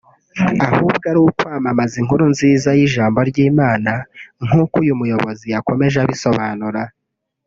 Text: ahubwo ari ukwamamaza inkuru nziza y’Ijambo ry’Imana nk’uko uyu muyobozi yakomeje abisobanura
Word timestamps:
ahubwo 0.65 1.05
ari 1.11 1.19
ukwamamaza 1.27 1.95
inkuru 2.01 2.23
nziza 2.33 2.69
y’Ijambo 2.77 3.19
ry’Imana 3.29 3.91
nk’uko 4.45 4.75
uyu 4.83 4.99
muyobozi 4.99 5.45
yakomeje 5.53 5.97
abisobanura 5.99 6.81